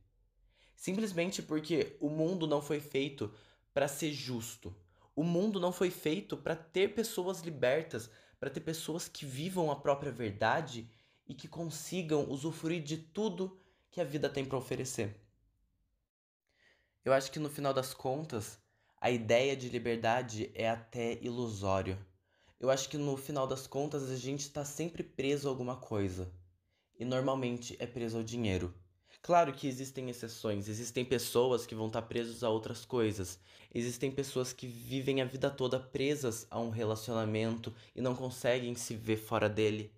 Simplesmente 0.77 1.41
porque 1.41 1.97
o 1.99 2.07
mundo 2.07 2.47
não 2.47 2.61
foi 2.61 2.79
feito 2.79 3.33
para 3.73 3.89
ser 3.89 4.13
justo. 4.13 4.73
O 5.13 5.25
mundo 5.25 5.59
não 5.59 5.73
foi 5.73 5.89
feito 5.89 6.37
para 6.37 6.55
ter 6.55 6.95
pessoas 6.95 7.41
libertas, 7.41 8.09
para 8.43 8.49
ter 8.49 8.59
pessoas 8.59 9.07
que 9.07 9.25
vivam 9.25 9.71
a 9.71 9.75
própria 9.77 10.11
verdade 10.11 10.91
e 11.25 11.33
que 11.33 11.47
consigam 11.47 12.29
usufruir 12.29 12.83
de 12.83 12.97
tudo 12.97 13.57
que 13.89 14.01
a 14.01 14.03
vida 14.03 14.27
tem 14.27 14.43
para 14.43 14.57
oferecer. 14.57 15.15
Eu 17.05 17.13
acho 17.13 17.31
que 17.31 17.39
no 17.39 17.49
final 17.49 17.73
das 17.73 17.93
contas, 17.93 18.59
a 18.99 19.09
ideia 19.09 19.55
de 19.55 19.69
liberdade 19.69 20.51
é 20.53 20.69
até 20.69 21.17
ilusório. 21.21 21.97
Eu 22.59 22.69
acho 22.69 22.89
que 22.89 22.97
no 22.97 23.15
final 23.15 23.47
das 23.47 23.65
contas 23.65 24.11
a 24.11 24.17
gente 24.17 24.41
está 24.41 24.65
sempre 24.65 25.03
preso 25.03 25.47
a 25.47 25.49
alguma 25.49 25.77
coisa. 25.77 26.29
E 26.99 27.05
normalmente 27.05 27.77
é 27.79 27.87
preso 27.87 28.17
ao 28.17 28.23
dinheiro. 28.25 28.73
Claro 29.23 29.53
que 29.53 29.69
existem 29.69 30.09
exceções, 30.09 30.67
existem 30.67 31.05
pessoas 31.05 31.65
que 31.65 31.73
vão 31.73 31.87
estar 31.87 32.01
presas 32.01 32.43
a 32.43 32.49
outras 32.49 32.83
coisas. 32.83 33.39
Existem 33.73 34.11
pessoas 34.11 34.51
que 34.51 34.67
vivem 34.67 35.21
a 35.21 35.25
vida 35.25 35.49
toda 35.49 35.79
presas 35.79 36.45
a 36.51 36.59
um 36.59 36.69
relacionamento 36.69 37.73
e 37.95 38.01
não 38.01 38.17
conseguem 38.17 38.75
se 38.75 38.97
ver 38.97 39.15
fora 39.15 39.47
dele. 39.47 39.93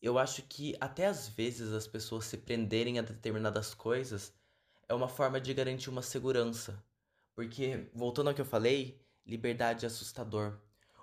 Eu 0.00 0.18
acho 0.18 0.42
que 0.42 0.76
até 0.78 1.06
às 1.06 1.26
vezes 1.26 1.72
as 1.72 1.86
pessoas 1.86 2.26
se 2.26 2.36
prenderem 2.36 2.98
a 2.98 3.02
determinadas 3.02 3.72
coisas 3.72 4.30
é 4.86 4.92
uma 4.92 5.08
forma 5.08 5.40
de 5.40 5.54
garantir 5.54 5.88
uma 5.88 6.02
segurança. 6.02 6.84
Porque, 7.34 7.88
voltando 7.94 8.28
ao 8.28 8.34
que 8.34 8.42
eu 8.42 8.44
falei, 8.44 9.00
liberdade 9.24 9.86
é 9.86 9.88
assustador. 9.88 10.58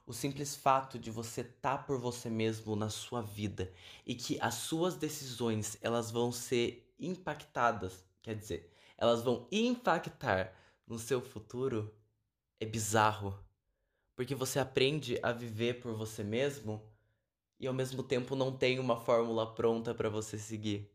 O 0.05 0.13
simples 0.13 0.55
fato 0.55 0.99
de 0.99 1.09
você 1.09 1.41
estar 1.41 1.77
tá 1.79 1.83
por 1.83 1.99
você 1.99 2.29
mesmo 2.29 2.75
na 2.75 2.91
sua 2.91 3.23
vida 3.23 3.73
e 4.05 4.13
que 4.13 4.39
as 4.39 4.53
suas 4.53 4.95
decisões 4.95 5.75
elas 5.81 6.11
vão 6.11 6.31
ser 6.31 6.85
impactadas, 6.99 8.05
quer 8.21 8.35
dizer, 8.35 8.73
elas 8.97 9.23
vão 9.23 9.47
impactar 9.51 10.53
no 10.85 10.99
seu 10.99 11.21
futuro 11.21 11.93
é 12.59 12.65
bizarro. 12.65 13.37
Porque 14.15 14.35
você 14.35 14.59
aprende 14.59 15.17
a 15.23 15.31
viver 15.31 15.79
por 15.79 15.93
você 15.93 16.23
mesmo 16.23 16.83
e 17.59 17.67
ao 17.67 17.73
mesmo 17.73 18.03
tempo 18.03 18.35
não 18.35 18.51
tem 18.55 18.79
uma 18.79 18.97
fórmula 18.97 19.53
pronta 19.53 19.93
para 19.93 20.09
você 20.09 20.37
seguir. 20.37 20.91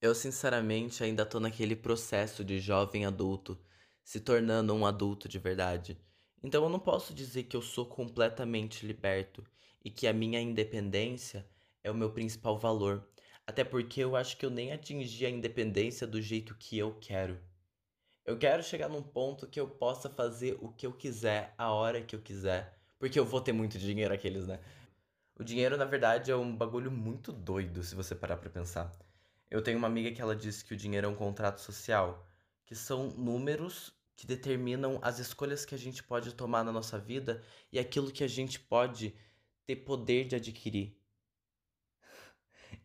Eu 0.00 0.14
sinceramente 0.14 1.02
ainda 1.02 1.24
tô 1.24 1.40
naquele 1.40 1.74
processo 1.74 2.44
de 2.44 2.60
jovem 2.60 3.06
adulto, 3.06 3.58
se 4.04 4.20
tornando 4.20 4.74
um 4.74 4.84
adulto 4.84 5.26
de 5.26 5.38
verdade. 5.38 5.98
Então 6.42 6.62
eu 6.62 6.68
não 6.68 6.78
posso 6.78 7.14
dizer 7.14 7.44
que 7.44 7.56
eu 7.56 7.62
sou 7.62 7.86
completamente 7.86 8.86
liberto 8.86 9.42
e 9.82 9.90
que 9.90 10.06
a 10.06 10.12
minha 10.12 10.40
independência 10.40 11.48
é 11.82 11.90
o 11.90 11.94
meu 11.94 12.10
principal 12.10 12.58
valor, 12.58 13.08
até 13.46 13.62
porque 13.62 14.00
eu 14.00 14.16
acho 14.16 14.36
que 14.36 14.44
eu 14.44 14.50
nem 14.50 14.72
atingi 14.72 15.24
a 15.24 15.30
independência 15.30 16.06
do 16.06 16.20
jeito 16.20 16.54
que 16.56 16.76
eu 16.76 16.94
quero. 17.00 17.38
Eu 18.24 18.36
quero 18.36 18.62
chegar 18.62 18.88
num 18.88 19.02
ponto 19.02 19.46
que 19.46 19.60
eu 19.60 19.68
possa 19.68 20.10
fazer 20.10 20.58
o 20.60 20.72
que 20.72 20.86
eu 20.86 20.92
quiser, 20.92 21.54
a 21.56 21.70
hora 21.70 22.02
que 22.02 22.16
eu 22.16 22.20
quiser, 22.20 22.76
porque 22.98 23.18
eu 23.18 23.24
vou 23.24 23.40
ter 23.40 23.52
muito 23.52 23.78
dinheiro 23.78 24.12
aqueles, 24.12 24.46
né? 24.46 24.58
O 25.38 25.44
dinheiro, 25.44 25.76
na 25.76 25.84
verdade, 25.84 26.30
é 26.30 26.36
um 26.36 26.56
bagulho 26.56 26.90
muito 26.90 27.30
doido 27.30 27.82
se 27.82 27.94
você 27.94 28.14
parar 28.14 28.36
para 28.38 28.50
pensar. 28.50 28.92
Eu 29.48 29.62
tenho 29.62 29.78
uma 29.78 29.86
amiga 29.86 30.10
que 30.10 30.20
ela 30.20 30.34
disse 30.34 30.64
que 30.64 30.74
o 30.74 30.76
dinheiro 30.76 31.06
é 31.06 31.10
um 31.10 31.14
contrato 31.14 31.60
social, 31.60 32.26
que 32.64 32.74
são 32.74 33.10
números 33.10 33.92
que 34.16 34.26
determinam 34.26 34.98
as 35.02 35.18
escolhas 35.18 35.64
que 35.64 35.74
a 35.74 35.78
gente 35.78 36.02
pode 36.02 36.34
tomar 36.34 36.64
na 36.64 36.72
nossa 36.72 36.98
vida 36.98 37.44
e 37.70 37.78
aquilo 37.78 38.10
que 38.10 38.24
a 38.24 38.28
gente 38.28 38.58
pode 38.58 39.14
ter 39.66 39.76
poder 39.76 40.26
de 40.26 40.34
adquirir. 40.34 40.98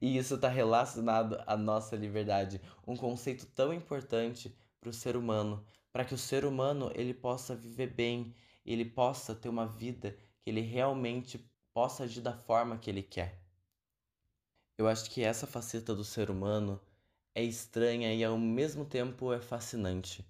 E 0.01 0.17
isso 0.17 0.35
está 0.35 0.47
relacionado 0.47 1.41
à 1.45 1.55
nossa 1.55 1.95
liberdade, 1.95 2.61
um 2.87 2.95
conceito 2.95 3.45
tão 3.47 3.73
importante 3.73 4.55
para 4.79 4.89
o 4.89 4.93
ser 4.93 5.15
humano, 5.15 5.63
para 5.91 6.03
que 6.03 6.13
o 6.13 6.17
ser 6.17 6.45
humano 6.45 6.91
ele 6.95 7.13
possa 7.13 7.55
viver 7.55 7.87
bem, 7.87 8.33
ele 8.65 8.85
possa 8.85 9.35
ter 9.35 9.49
uma 9.49 9.67
vida 9.67 10.17
que 10.41 10.49
ele 10.49 10.61
realmente 10.61 11.39
possa 11.73 12.03
agir 12.03 12.21
da 12.21 12.33
forma 12.33 12.77
que 12.77 12.89
ele 12.89 13.03
quer. 13.03 13.39
Eu 14.77 14.87
acho 14.87 15.09
que 15.09 15.23
essa 15.23 15.45
faceta 15.45 15.93
do 15.93 16.03
ser 16.03 16.31
humano 16.31 16.81
é 17.35 17.43
estranha 17.43 18.13
e 18.13 18.23
ao 18.23 18.37
mesmo 18.37 18.85
tempo 18.85 19.31
é 19.31 19.39
fascinante. 19.39 20.25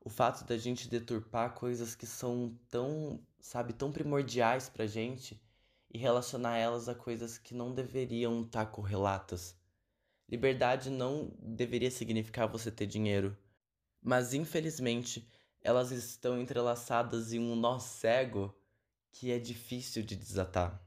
O 0.00 0.10
fato 0.10 0.44
da 0.44 0.58
gente 0.58 0.88
deturpar 0.88 1.54
coisas 1.54 1.94
que 1.94 2.06
são 2.06 2.54
tão, 2.68 3.18
sabe, 3.40 3.72
tão 3.72 3.90
primordiais 3.90 4.68
pra 4.68 4.86
gente 4.86 5.40
e 5.94 5.98
relacionar 5.98 6.58
elas 6.58 6.88
a 6.88 6.94
coisas 6.94 7.38
que 7.38 7.54
não 7.54 7.72
deveriam 7.72 8.42
estar 8.42 8.66
tá 8.66 8.70
correlatas. 8.70 9.56
Liberdade 10.28 10.90
não 10.90 11.32
deveria 11.40 11.90
significar 11.90 12.48
você 12.48 12.68
ter 12.68 12.86
dinheiro, 12.86 13.36
mas 14.02 14.34
infelizmente 14.34 15.30
elas 15.62 15.92
estão 15.92 16.40
entrelaçadas 16.40 17.32
em 17.32 17.38
um 17.38 17.54
nó 17.54 17.78
cego 17.78 18.52
que 19.12 19.30
é 19.30 19.38
difícil 19.38 20.02
de 20.02 20.16
desatar. 20.16 20.82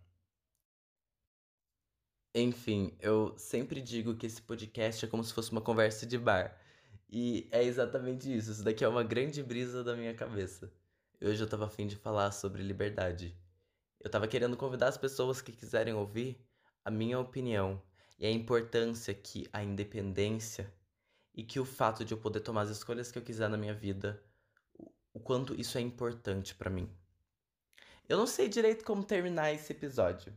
Enfim, 2.36 2.96
eu 3.00 3.34
sempre 3.38 3.82
digo 3.82 4.16
que 4.16 4.26
esse 4.26 4.42
podcast 4.42 5.06
é 5.06 5.08
como 5.08 5.24
se 5.24 5.34
fosse 5.34 5.52
uma 5.52 5.62
conversa 5.62 6.06
de 6.06 6.18
bar. 6.18 6.60
E 7.10 7.48
é 7.52 7.64
exatamente 7.64 8.36
isso. 8.36 8.52
Isso 8.52 8.64
daqui 8.64 8.84
é 8.84 8.88
uma 8.88 9.04
grande 9.04 9.42
brisa 9.42 9.84
da 9.84 9.96
minha 9.96 10.14
cabeça. 10.14 10.72
Hoje 11.22 11.42
eu 11.42 11.50
tava 11.50 11.66
afim 11.66 11.88
de 11.88 11.96
falar 11.96 12.32
sobre 12.32 12.62
liberdade. 12.62 13.36
Eu 14.00 14.10
tava 14.10 14.27
querendo 14.27 14.58
convidar 14.58 14.88
as 14.88 14.98
pessoas 14.98 15.42
que 15.42 15.51
quiserem 15.51 15.94
ouvir 15.94 16.39
a 16.84 16.92
minha 16.92 17.20
opinião 17.20 17.82
e 18.18 18.25
a 18.25 18.32
importância 18.32 19.13
que 19.13 19.48
a 19.51 19.63
independência 19.63 20.74
e 21.34 21.44
que 21.44 21.60
o 21.60 21.66
fato 21.66 22.04
de 22.04 22.13
eu 22.13 22.18
poder 22.18 22.39
tomar 22.39 22.62
as 22.62 22.70
escolhas 22.70 23.12
que 23.12 23.18
eu 23.18 23.24
quiser 23.24 23.50
na 23.50 23.58
minha 23.58 23.74
vida, 23.74 24.22
o 25.13 25.20
quanto 25.20 25.60
isso 25.60 25.77
é 25.77 25.82
importante 25.82 26.56
para 26.56 26.70
mim. 26.70 26.89
Eu 28.08 28.18
não 28.18 28.27
sei 28.27 28.48
direito 28.48 28.86
como 28.86 29.04
terminar 29.04 29.54
esse 29.54 29.72
episódio. 29.72 30.34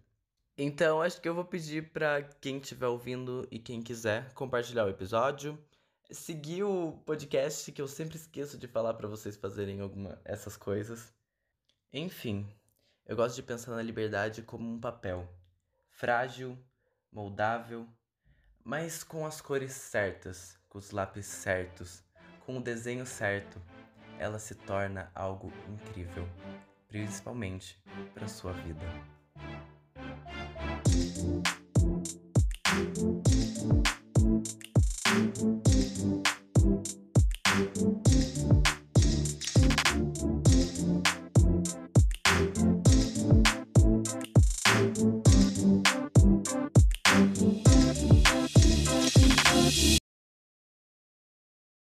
Então, 0.59 1.01
acho 1.01 1.21
que 1.21 1.29
eu 1.29 1.35
vou 1.35 1.45
pedir 1.45 1.91
para 1.91 2.23
quem 2.23 2.59
estiver 2.59 2.89
ouvindo 2.89 3.47
e 3.51 3.59
quem 3.59 3.81
quiser 3.81 4.33
compartilhar 4.35 4.85
o 4.85 4.91
episódio 4.91 5.59
seguir 6.13 6.65
o 6.65 6.93
podcast 7.07 7.71
que 7.71 7.81
eu 7.81 7.87
sempre 7.87 8.17
esqueço 8.17 8.59
de 8.59 8.67
falar 8.67 8.95
para 8.95 9.09
vocês 9.09 9.37
fazerem 9.37 9.81
alguma 9.81 10.21
essas 10.25 10.57
coisas. 10.57 11.13
Enfim, 11.93 12.47
eu 13.11 13.17
gosto 13.17 13.35
de 13.35 13.43
pensar 13.43 13.73
na 13.73 13.83
liberdade 13.83 14.41
como 14.41 14.73
um 14.73 14.79
papel, 14.79 15.29
frágil, 15.89 16.57
moldável, 17.11 17.85
mas 18.63 19.03
com 19.03 19.27
as 19.27 19.41
cores 19.41 19.73
certas, 19.73 20.57
com 20.69 20.79
os 20.79 20.93
lápis 20.93 21.27
certos, 21.27 22.05
com 22.47 22.59
o 22.59 22.63
desenho 22.63 23.05
certo, 23.05 23.61
ela 24.17 24.39
se 24.39 24.55
torna 24.55 25.11
algo 25.13 25.53
incrível, 25.69 26.25
principalmente 26.87 27.83
para 28.15 28.29
sua 28.29 28.53
vida. 28.53 28.87